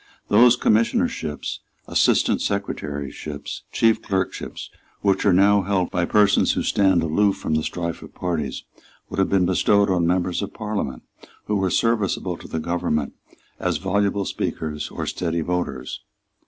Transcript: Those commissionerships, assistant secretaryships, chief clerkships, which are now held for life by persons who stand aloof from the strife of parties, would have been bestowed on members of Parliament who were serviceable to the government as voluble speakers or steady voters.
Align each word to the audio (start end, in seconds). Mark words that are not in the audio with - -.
Those 0.29 0.57
commissionerships, 0.57 1.59
assistant 1.87 2.39
secretaryships, 2.41 3.61
chief 3.71 4.01
clerkships, 4.01 4.71
which 5.01 5.27
are 5.27 5.31
now 5.31 5.61
held 5.61 5.91
for 5.91 5.97
life 5.97 6.07
by 6.07 6.11
persons 6.11 6.53
who 6.53 6.63
stand 6.63 7.03
aloof 7.03 7.37
from 7.37 7.53
the 7.53 7.61
strife 7.61 8.01
of 8.01 8.11
parties, 8.15 8.63
would 9.11 9.19
have 9.19 9.29
been 9.29 9.45
bestowed 9.45 9.91
on 9.91 10.07
members 10.07 10.41
of 10.41 10.55
Parliament 10.55 11.03
who 11.45 11.55
were 11.55 11.69
serviceable 11.69 12.35
to 12.37 12.47
the 12.47 12.57
government 12.59 13.13
as 13.59 13.77
voluble 13.77 14.25
speakers 14.25 14.89
or 14.89 15.05
steady 15.05 15.41
voters. 15.41 16.01